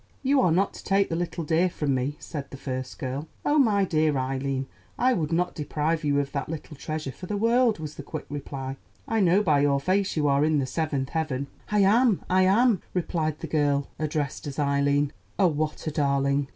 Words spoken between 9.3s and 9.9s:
by your